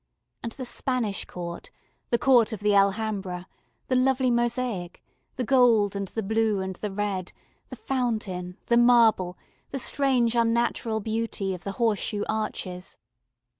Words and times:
And 0.41 0.53
the 0.53 0.65
Spanish 0.65 1.25
Court, 1.25 1.69
the 2.09 2.17
court 2.17 2.51
of 2.53 2.61
the 2.61 2.73
Alhambra, 2.73 3.45
the 3.87 3.93
lovely 3.95 4.31
mosaic, 4.31 5.03
the 5.35 5.43
gold 5.43 5.95
and 5.95 6.07
the 6.07 6.23
blue 6.23 6.59
and 6.59 6.75
the 6.77 6.89
red, 6.89 7.31
the 7.69 7.75
fountain, 7.75 8.57
the 8.65 8.77
marble, 8.77 9.37
the 9.69 9.77
strange 9.77 10.33
unnatural 10.33 11.01
beauty 11.01 11.53
of 11.53 11.63
the 11.63 11.73
horseshoe 11.73 12.23
arches. 12.27 12.97